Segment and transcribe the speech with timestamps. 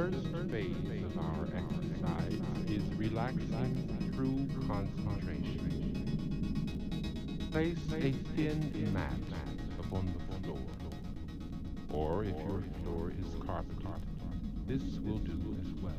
[0.00, 3.74] first phase of our exercise is relaxing
[4.14, 5.60] through concentration.
[7.52, 9.12] Place a thin mat
[9.78, 10.64] upon the floor,
[11.92, 14.02] or if your floor is carpeted,
[14.66, 15.92] this will do as well.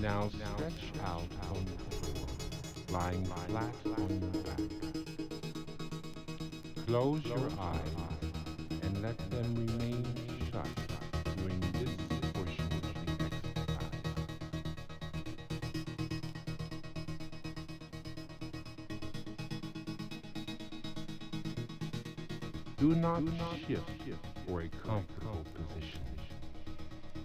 [0.00, 2.28] Now stretch out on the floor,
[2.90, 4.60] lying flat on your back.
[6.86, 7.96] Close your eyes
[8.82, 10.27] and let them remain
[23.16, 23.24] not
[23.66, 23.90] shift
[24.46, 26.00] for a comfortable position,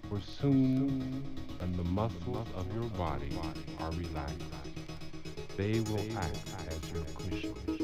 [0.08, 1.22] for soon,
[1.58, 3.30] when the muscles of your body
[3.78, 4.42] are relaxed,
[5.56, 7.83] they will act as your cushion.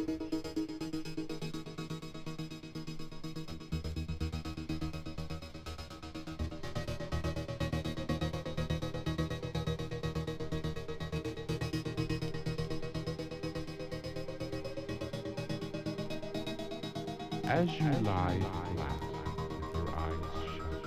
[17.61, 18.41] As you lie
[18.75, 19.01] flat
[19.51, 20.83] with your eyes shut,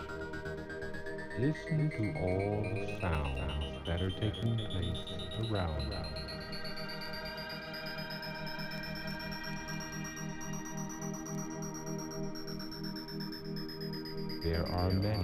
[1.39, 5.03] listen to all the sounds that are taking place
[5.51, 6.03] around you.
[14.41, 15.22] There are many.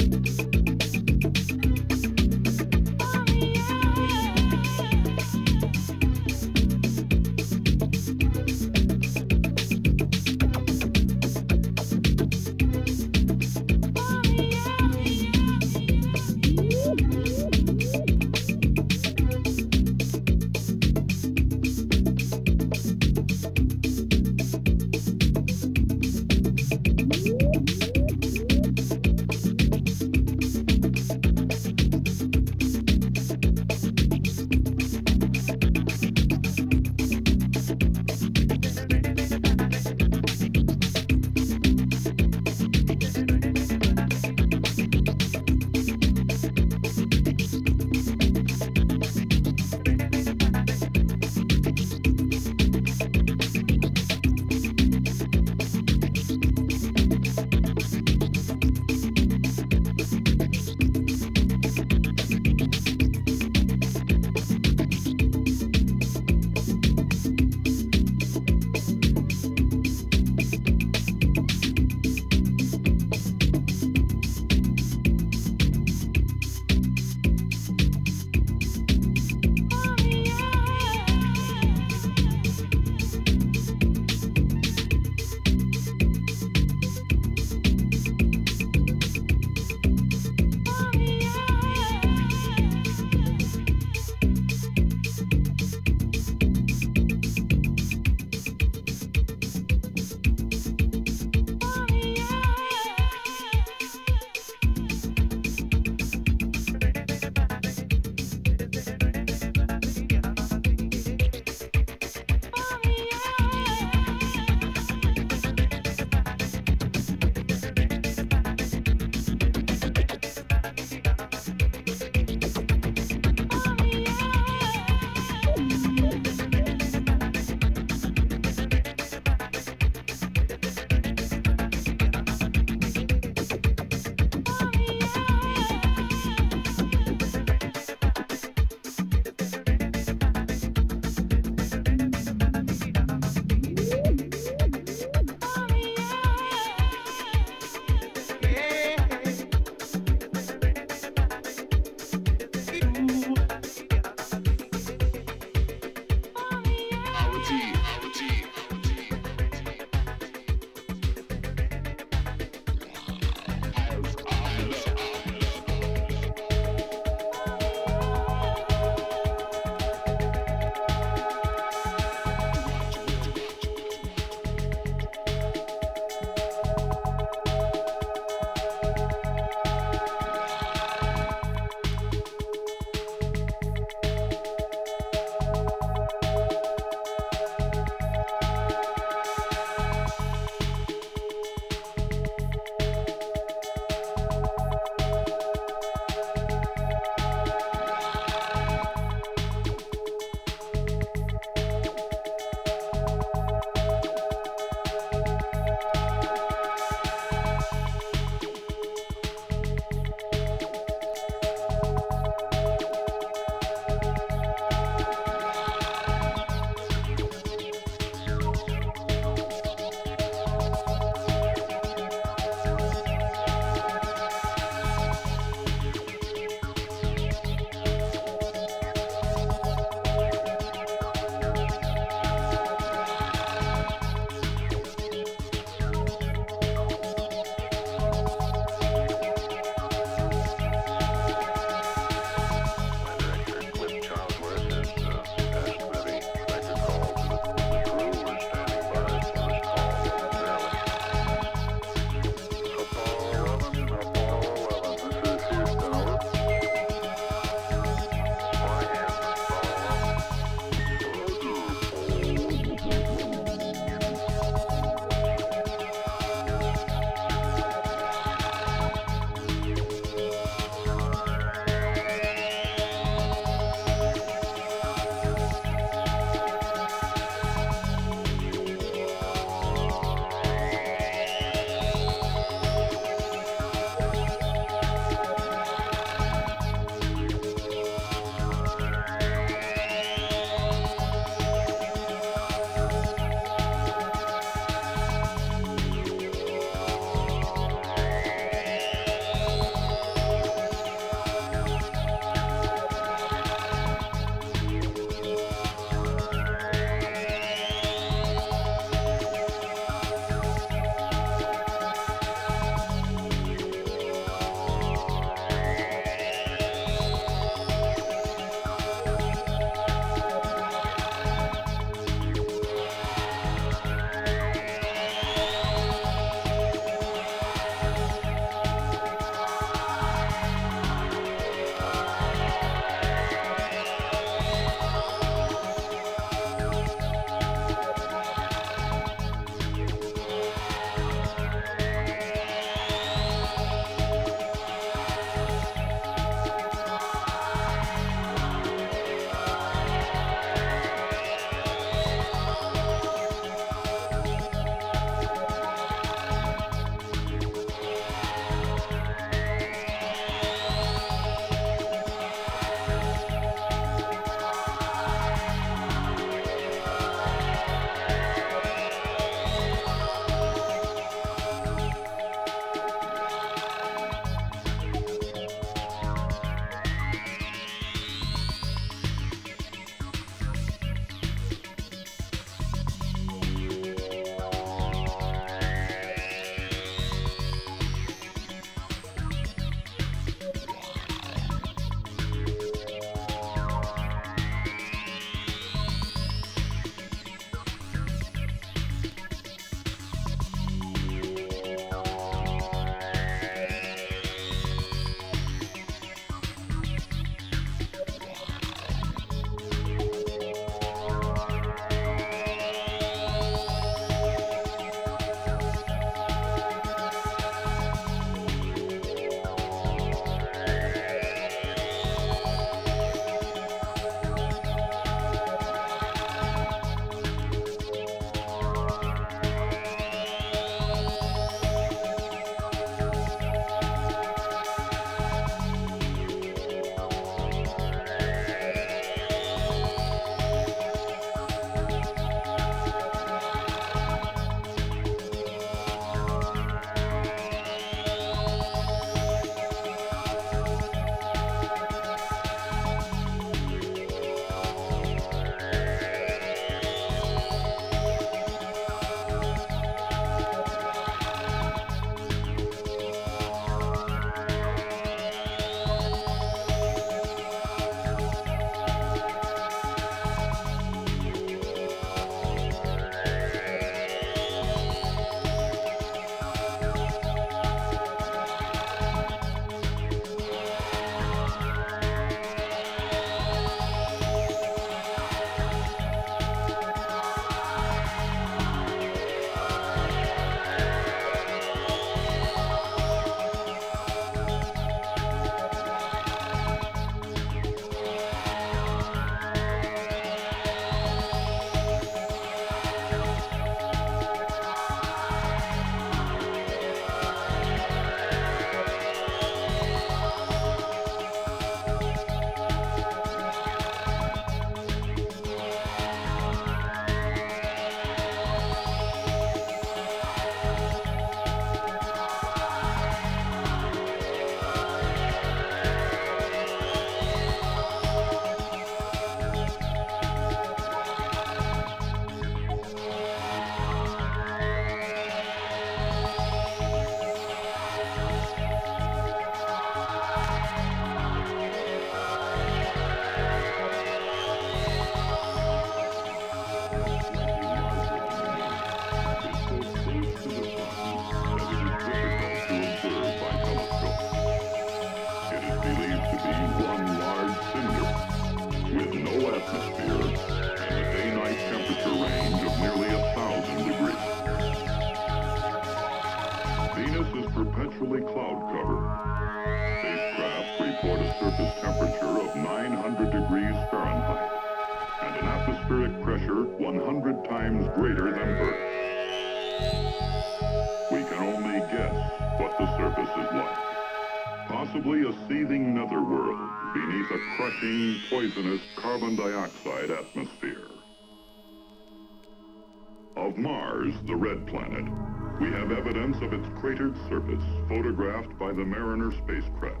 [595.60, 600.00] We have evidence of its cratered surface photographed by the Mariner spacecraft.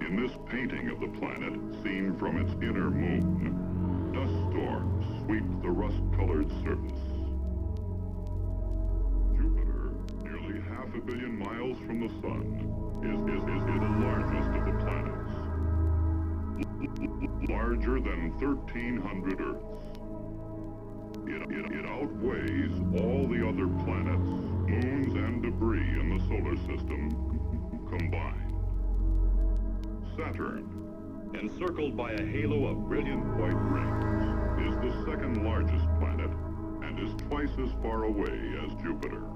[0.00, 5.70] In this painting of the planet, seen from its inner moon, dust storms sweep the
[5.70, 7.02] rust-colored surface.
[9.36, 9.92] Jupiter,
[10.24, 12.44] nearly half a billion miles from the sun,
[13.04, 15.32] is, is, is, is the largest of the planets.
[17.48, 19.51] Larger than 1,300 Earths.
[21.42, 22.72] It, it, it outweighs
[23.02, 24.30] all the other planets,
[24.68, 27.10] moons, and debris in the solar system
[27.88, 28.52] combined.
[30.16, 34.22] Saturn, encircled by a halo of brilliant white rings,
[34.68, 36.30] is the second largest planet
[36.84, 39.31] and is twice as far away as Jupiter.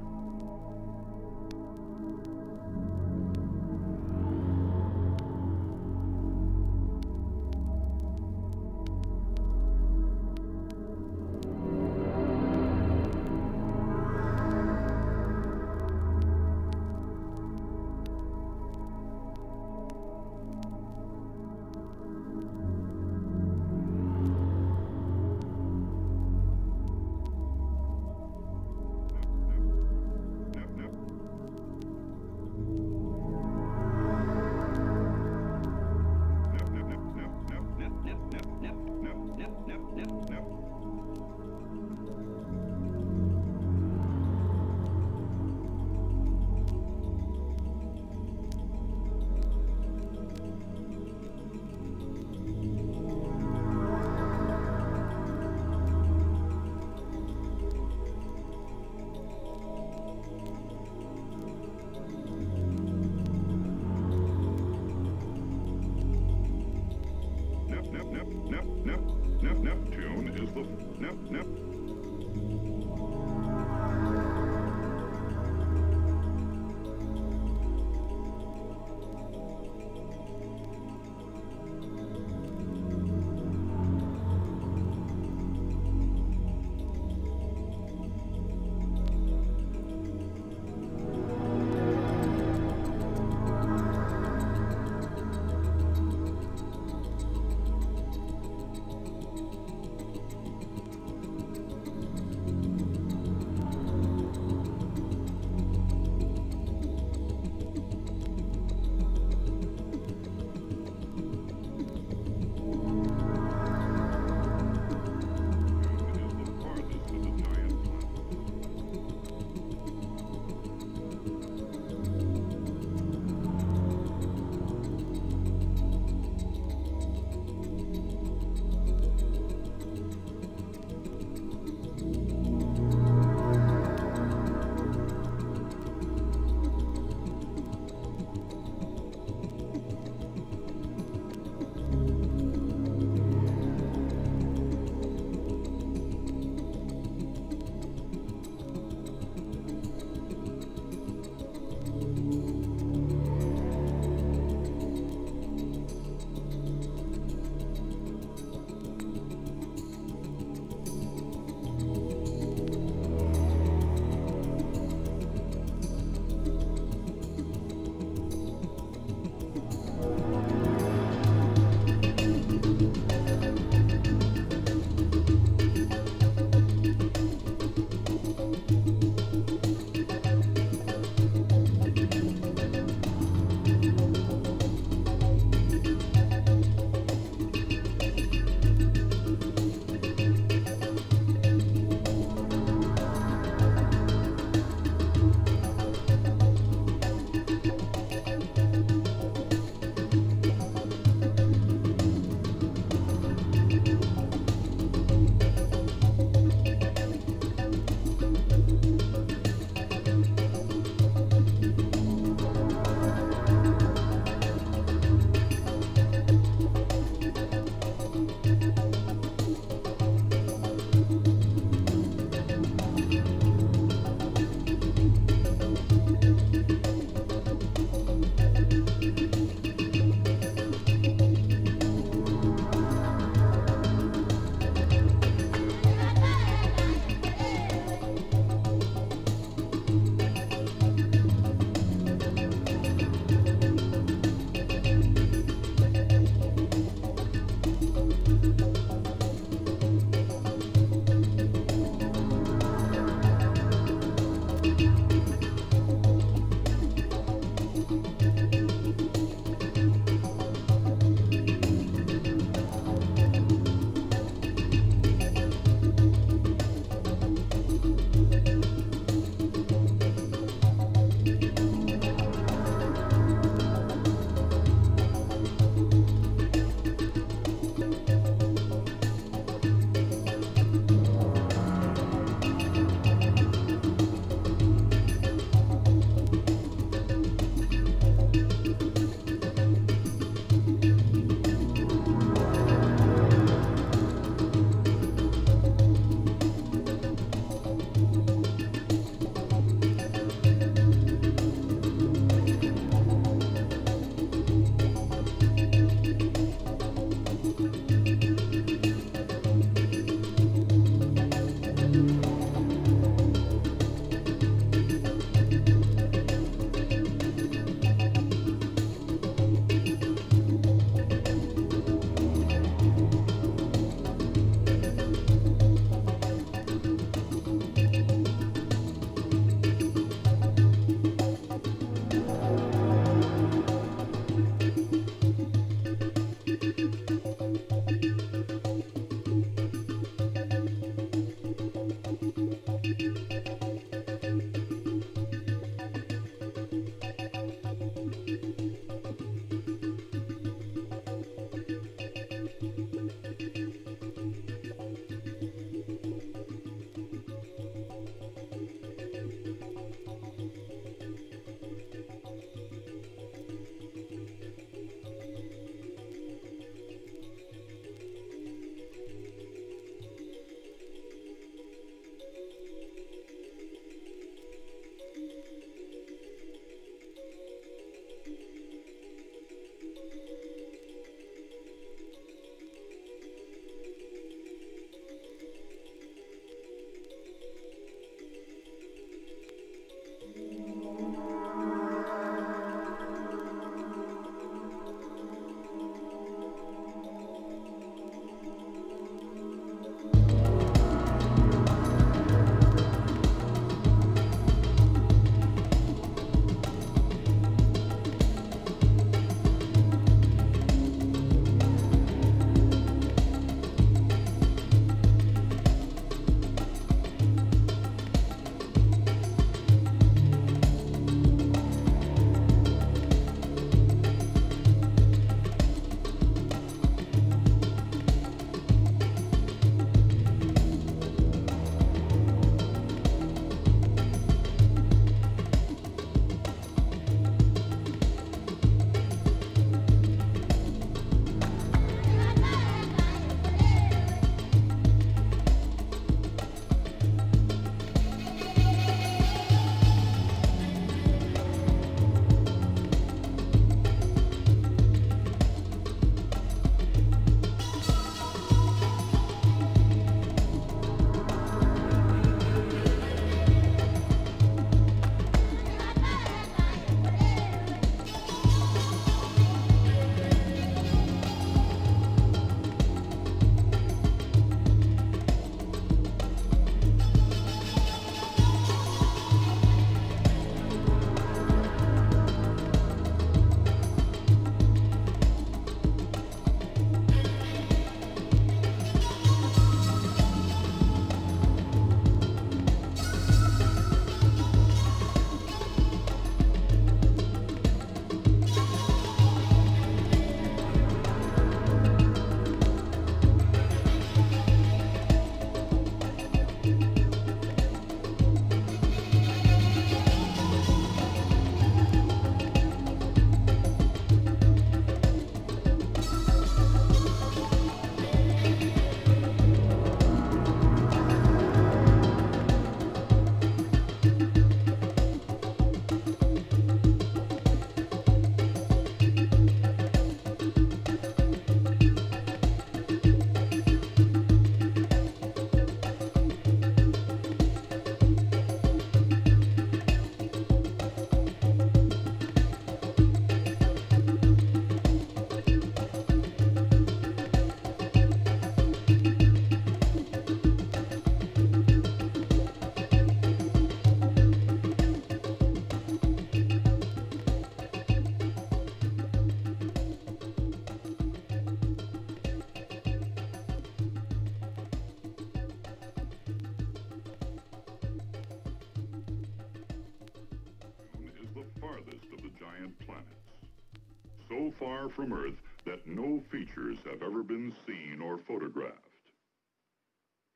[574.97, 575.35] From Earth
[575.67, 578.81] that no features have ever been seen or photographed.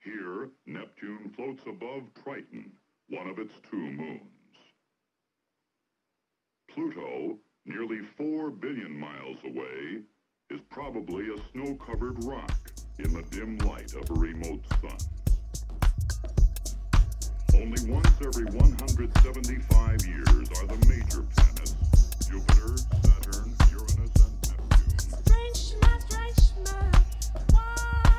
[0.05, 2.71] Here, Neptune floats above Triton,
[3.09, 4.21] one of its two moons.
[6.71, 10.03] Pluto, nearly 4 billion miles away,
[10.51, 14.99] is probably a snow-covered rock in the dim light of a remote sun.
[17.55, 21.75] Only once every 175 years are the major planets,
[22.29, 24.30] Jupiter, Saturn, Uranus, and
[25.49, 26.37] Strange man, strange
[27.51, 28.10] why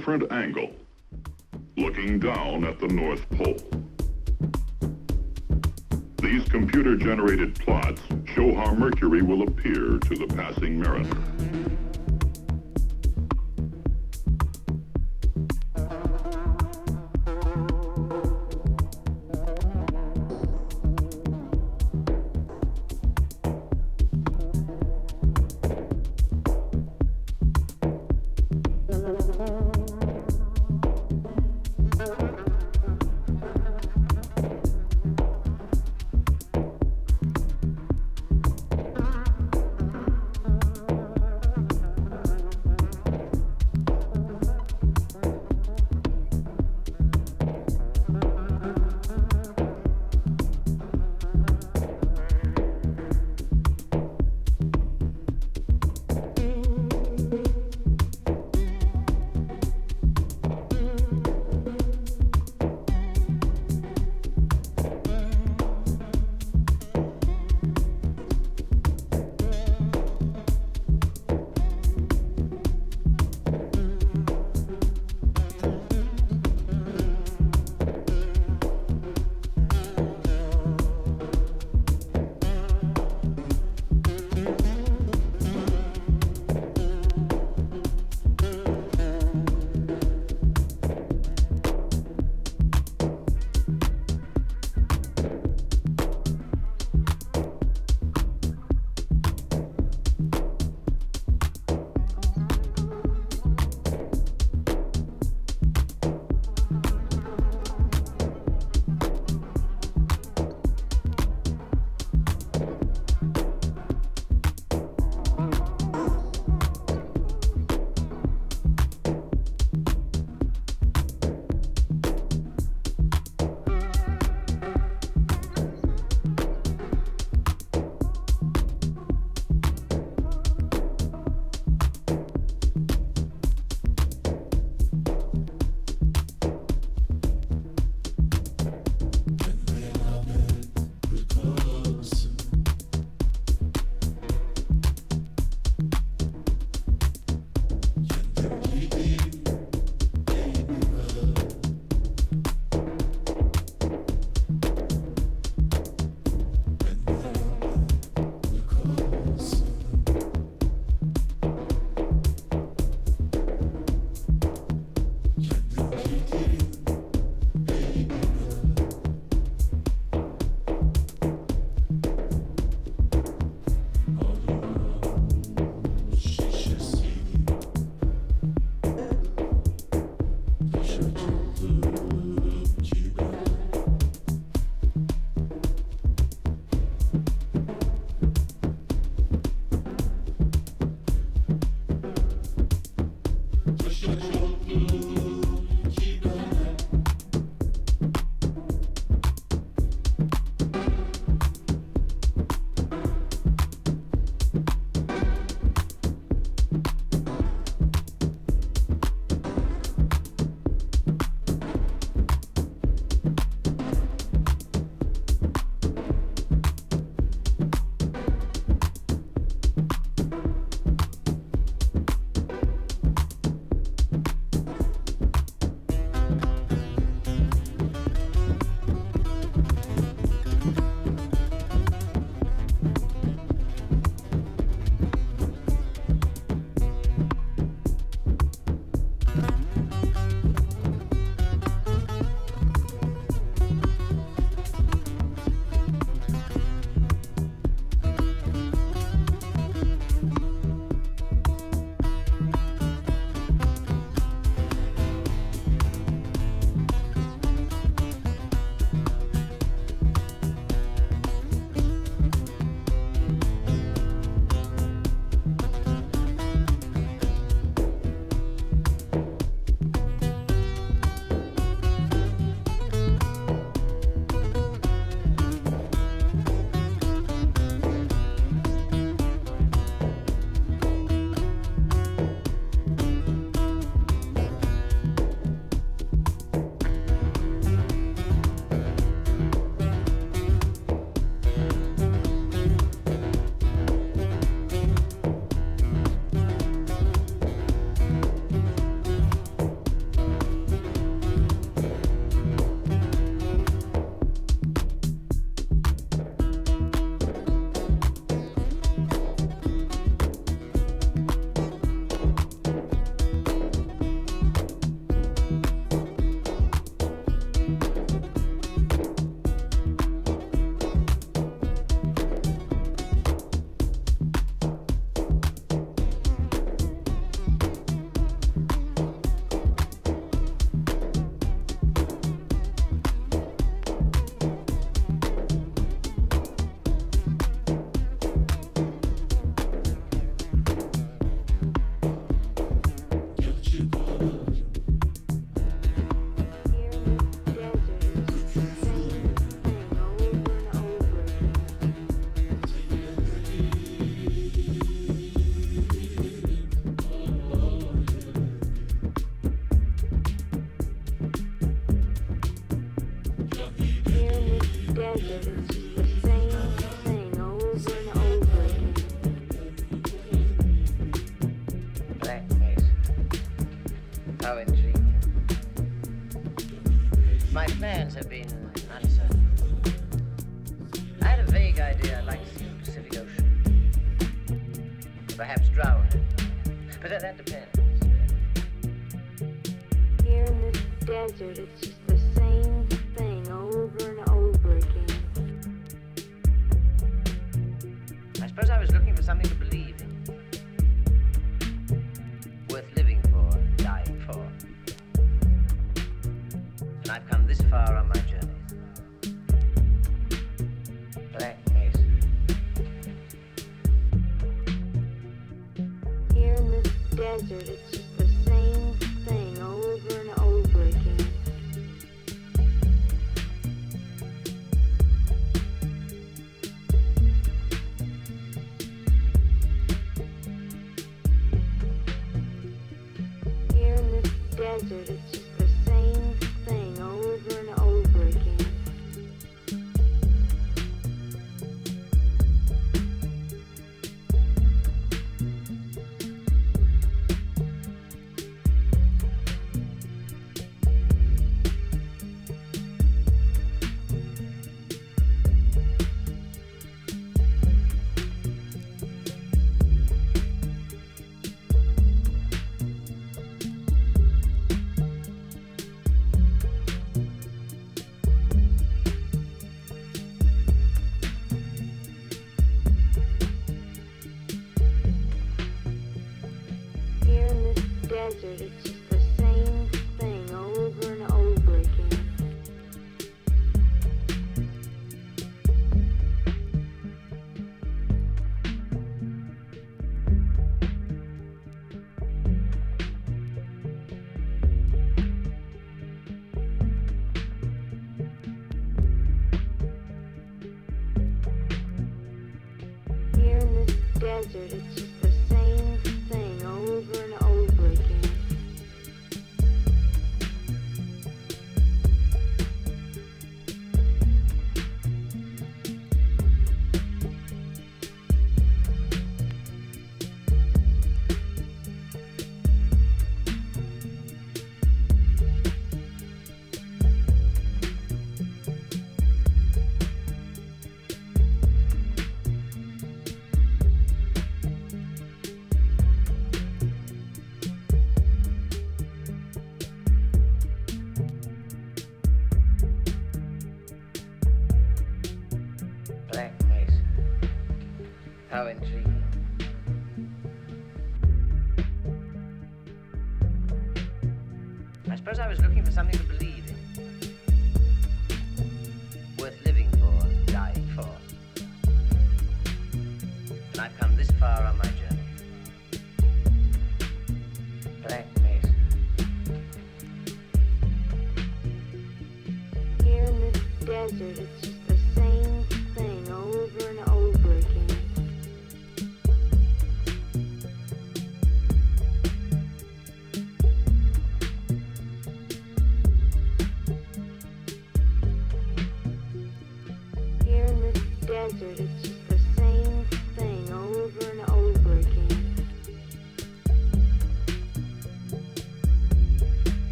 [0.00, 0.70] different angle,
[1.76, 3.58] looking down at the North Pole.
[6.22, 11.14] These computer-generated plots show how Mercury will appear to the passing mariner.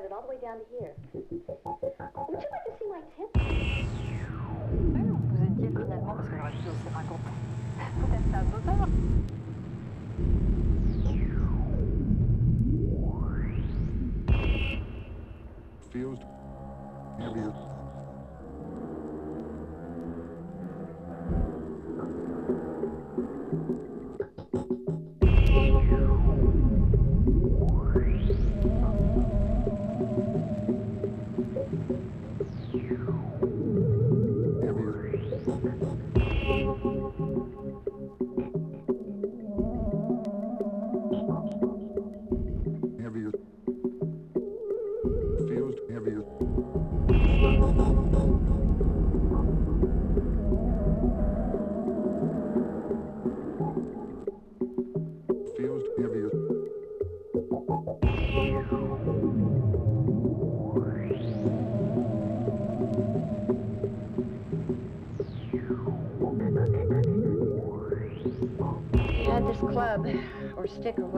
[0.00, 0.94] Got it all the way down to here.
[1.12, 3.32] Would you like to see my tits?
[4.72, 5.84] Vous étiez parce
[8.46, 9.39] que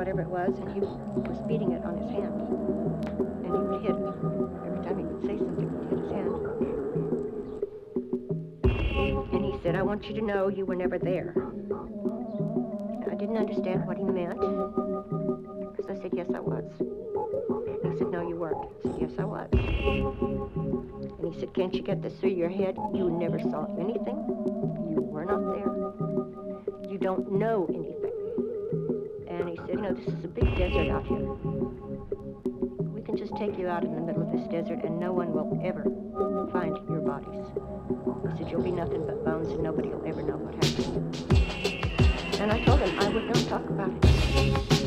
[0.02, 2.34] whatever it was, and he was beating it on his hand.
[3.46, 4.02] And he would hit it.
[4.66, 6.34] Every time he would say something, he'd hit his hand.
[9.32, 11.32] And he said, I want you to know you were never there.
[13.08, 14.40] I didn't understand what he meant.
[15.76, 16.64] Because I said, yes, I was.
[17.84, 18.58] He said, no, you weren't.
[18.58, 19.48] I said, yes, I was.
[19.52, 22.76] And he said, can't you get this through your head?
[22.92, 24.16] You never saw anything.
[24.90, 25.70] You were not there
[26.90, 28.21] you don't know anything.
[29.40, 31.18] And he said, you know, this is a big desert out here.
[32.92, 35.32] We can just take you out in the middle of this desert and no one
[35.32, 35.84] will ever
[36.52, 37.46] find your bodies.
[38.30, 41.16] He said, you'll be nothing but bones and nobody will ever know what happened.
[42.40, 44.81] And I told him I would not talk about it.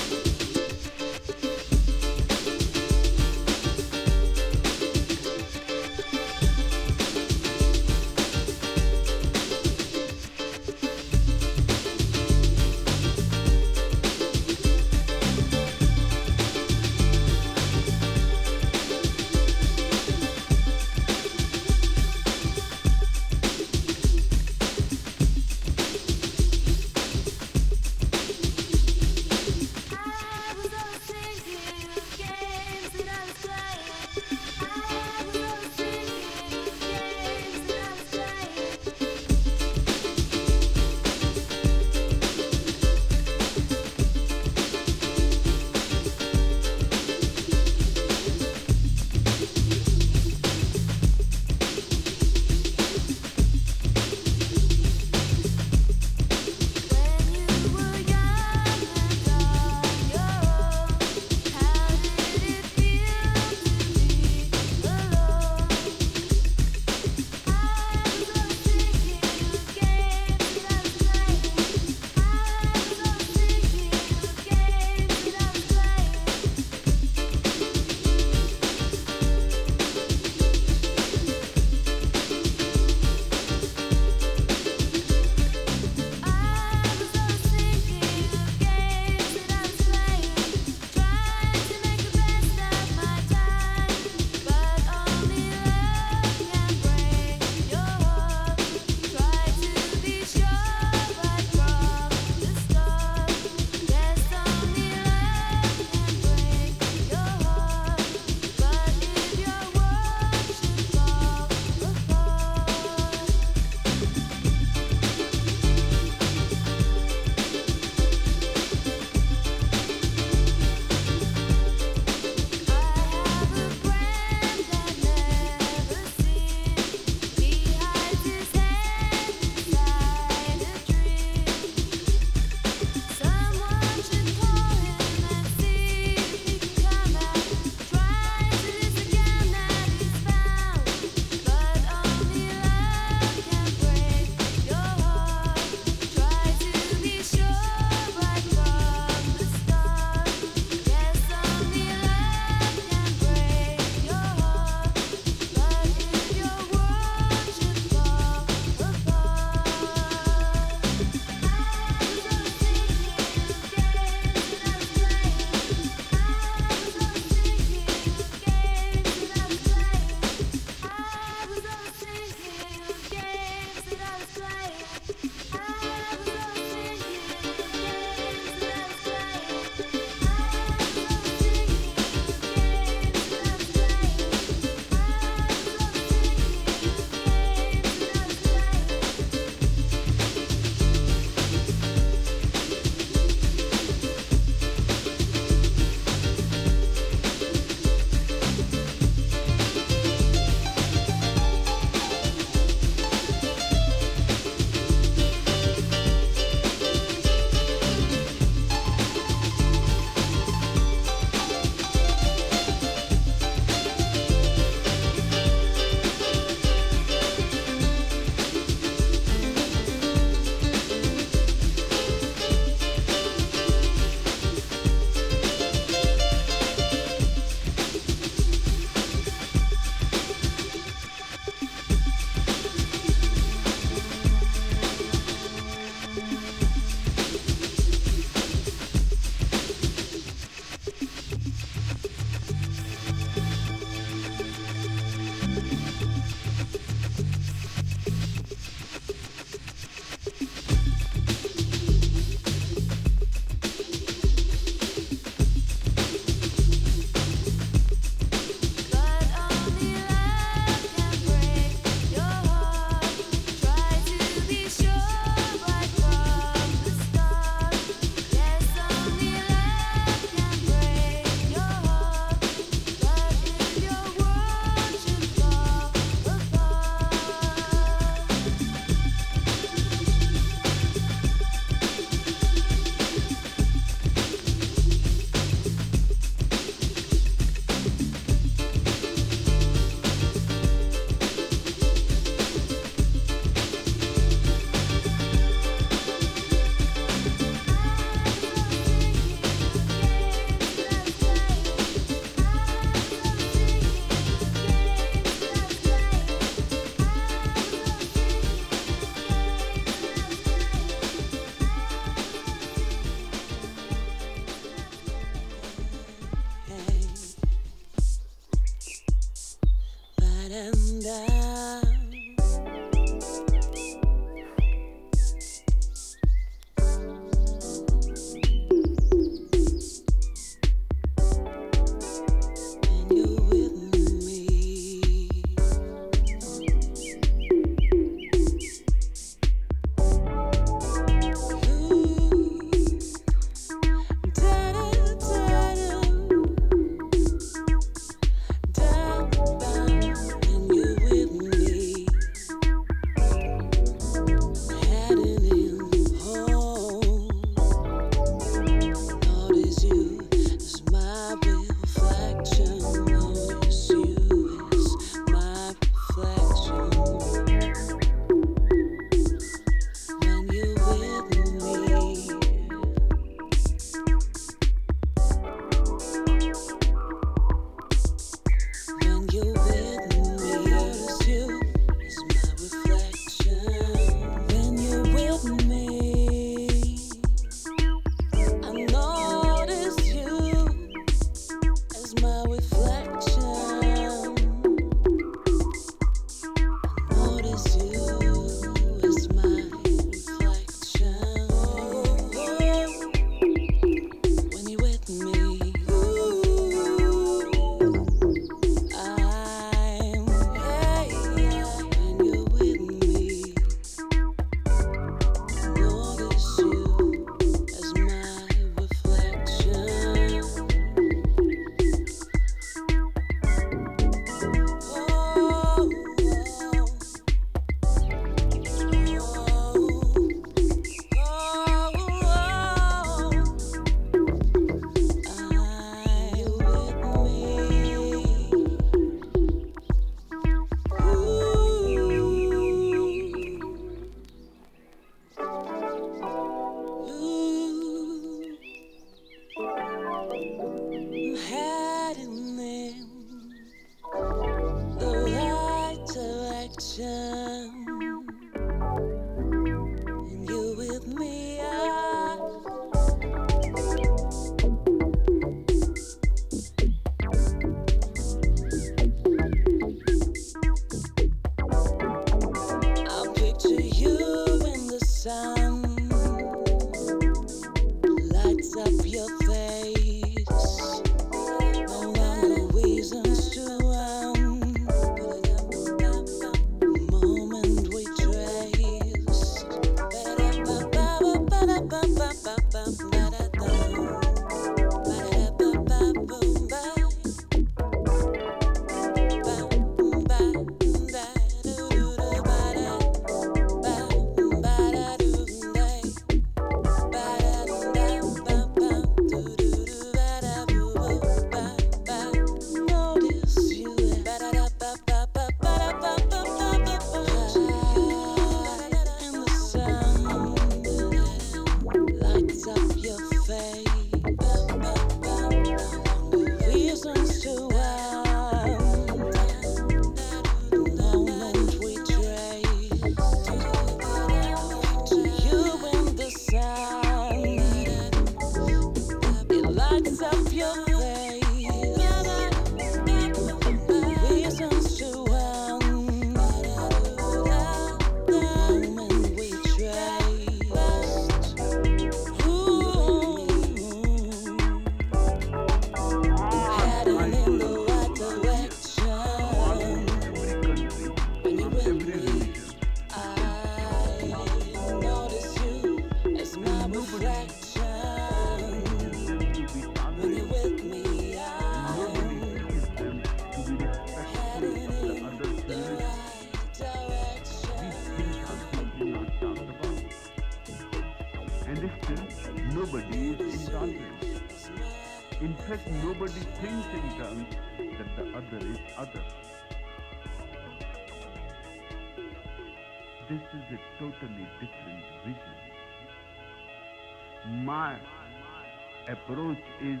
[599.14, 600.00] Approach is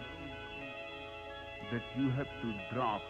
[1.72, 3.02] that you have to drop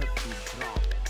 [0.00, 1.09] have to drop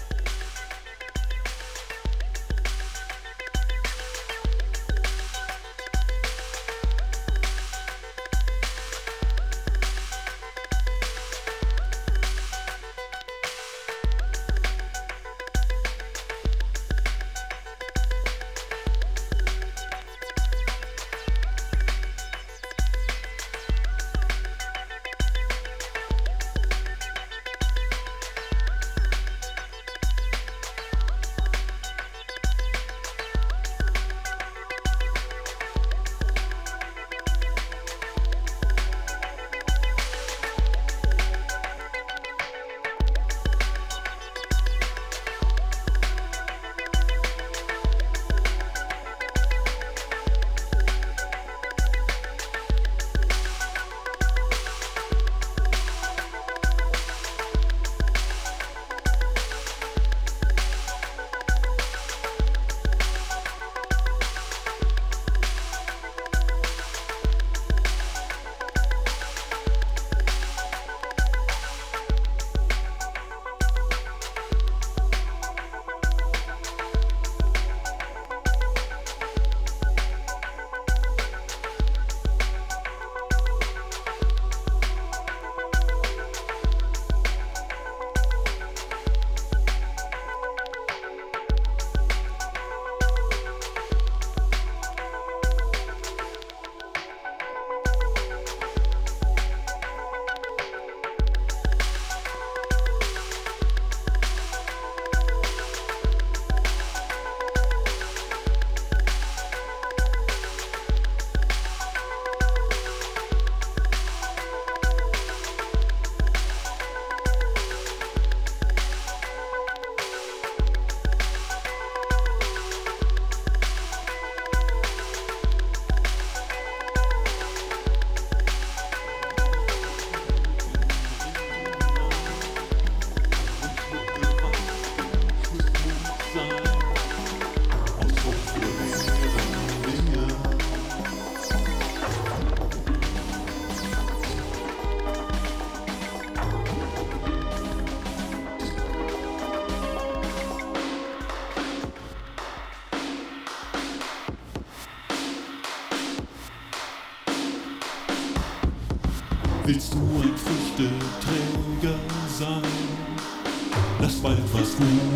[164.23, 165.10] Lass bald was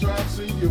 [0.00, 0.70] Try to see, you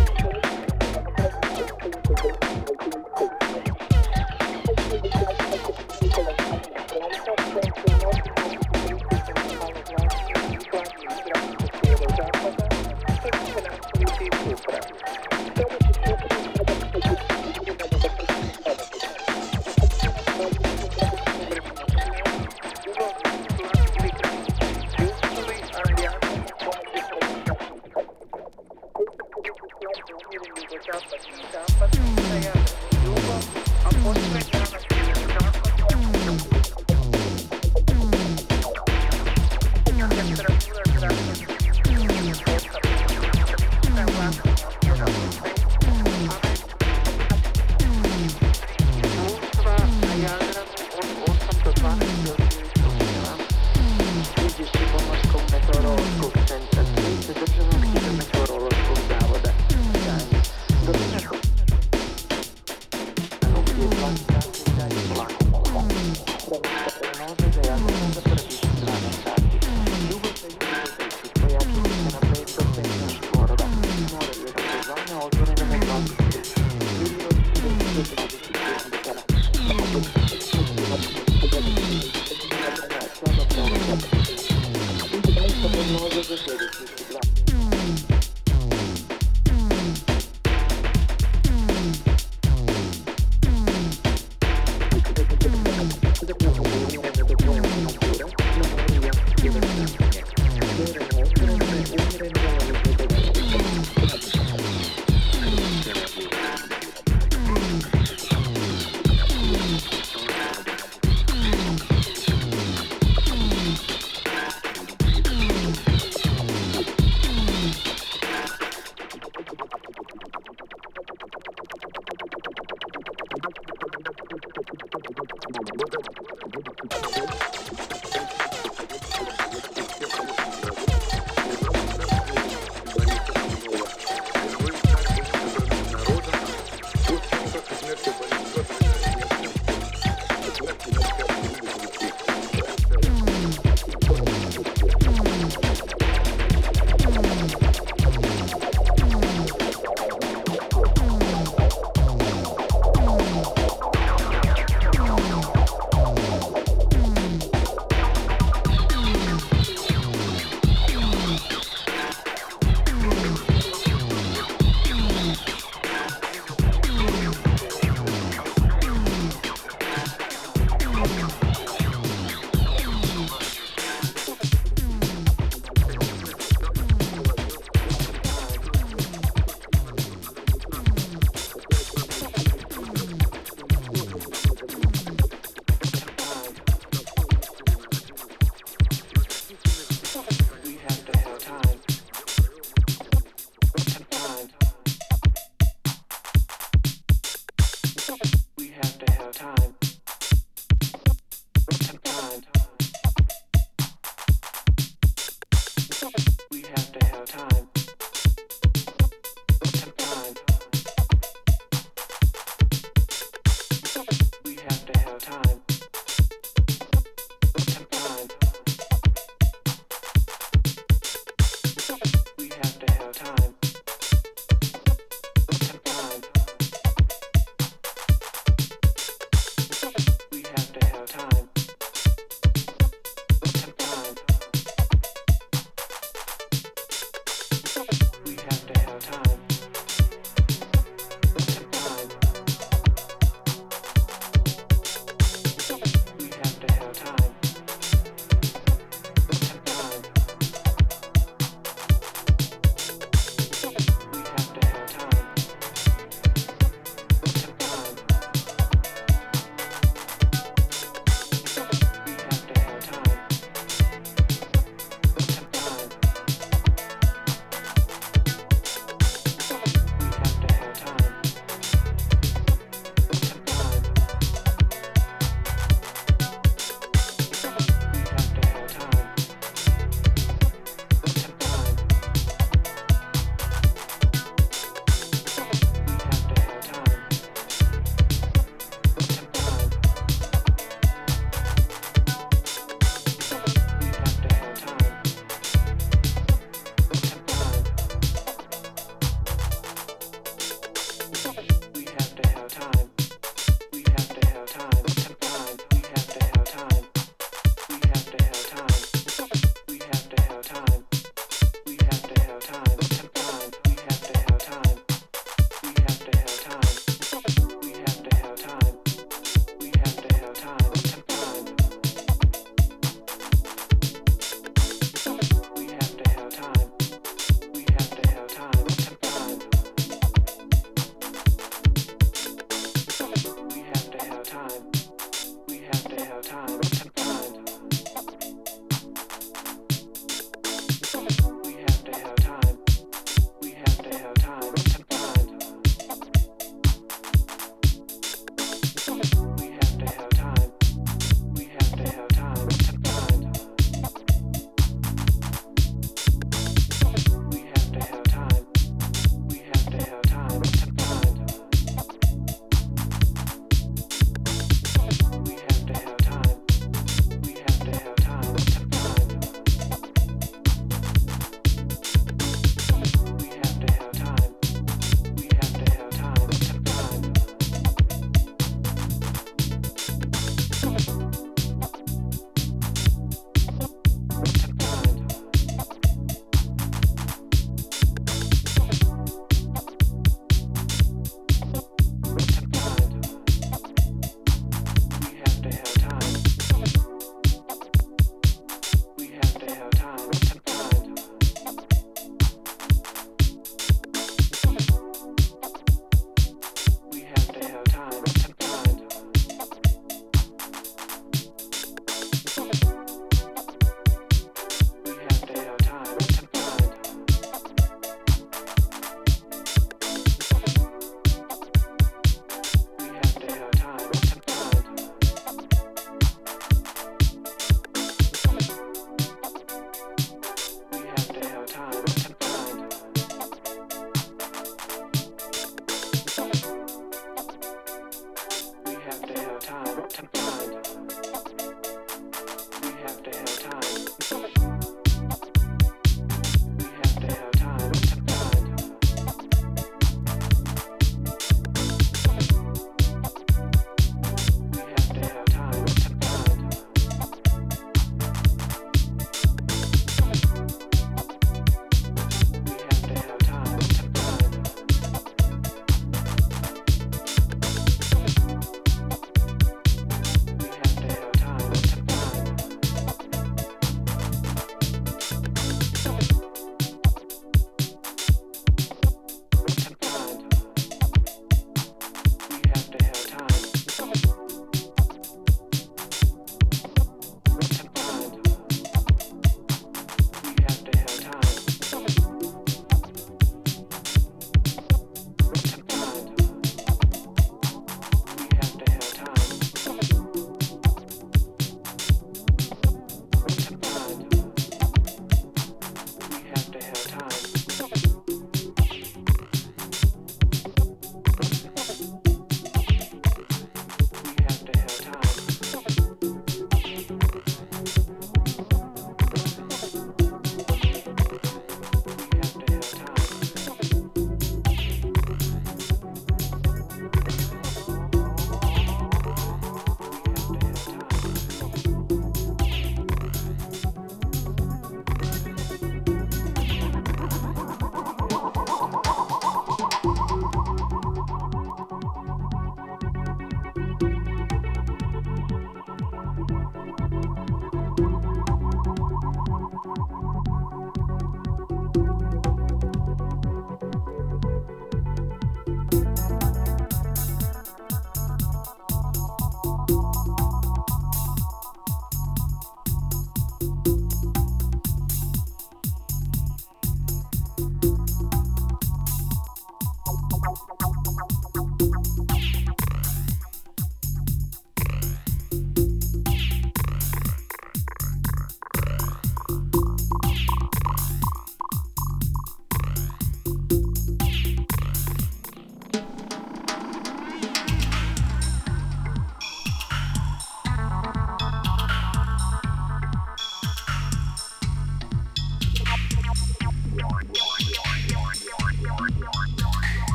[78.03, 78.40] Thank you.